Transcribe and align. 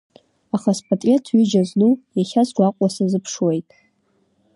Аха 0.55 0.71
спатреҭ 0.79 1.25
ҩыџьа 1.35 1.63
зну, 1.69 1.91
иахьа 2.17 2.43
сгәаҟуа 2.47 2.87
сазыԥшуеит. 2.95 3.67